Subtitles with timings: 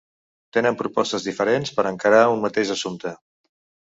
[0.55, 3.13] Tenen propostes diferents per encarar un mateix assumpte.